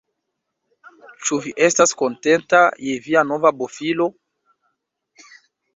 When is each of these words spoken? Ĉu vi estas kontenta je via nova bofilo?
Ĉu 1.25 1.37
vi 1.43 1.53
estas 1.67 1.93
kontenta 2.01 2.63
je 2.87 2.99
via 3.05 3.27
nova 3.35 3.53
bofilo? 3.61 4.13